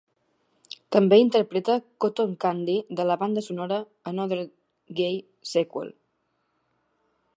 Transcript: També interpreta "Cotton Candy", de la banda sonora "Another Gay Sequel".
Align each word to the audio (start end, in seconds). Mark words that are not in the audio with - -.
També 0.95 1.19
interpreta 1.23 1.75
"Cotton 2.05 2.33
Candy", 2.45 2.77
de 3.01 3.05
la 3.09 3.17
banda 3.25 3.43
sonora 3.49 3.77
"Another 4.13 4.41
Gay 5.01 5.23
Sequel". 5.51 5.97